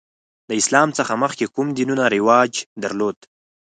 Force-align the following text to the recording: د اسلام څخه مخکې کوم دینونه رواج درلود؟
د 0.49 0.51
اسلام 0.61 0.89
څخه 0.97 1.13
مخکې 1.23 1.45
کوم 1.55 1.67
دینونه 1.77 2.03
رواج 2.15 2.51
درلود؟ 2.83 3.17